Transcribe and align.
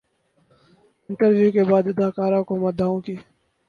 interview 1.09 1.51
کے 1.51 1.63
بعد 1.69 1.83
اداکار 1.87 2.41
کو 2.43 2.53
مداحوں 2.57 2.99
کی 3.01 3.15